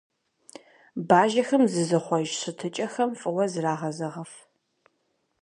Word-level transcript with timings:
Бажэхэм 1.07 1.63
зызыхъуэж 1.71 2.27
щытыкӏэхэм 2.39 3.09
фӀыуэ 3.19 3.45
зрагъэзэгъыф. 3.53 4.31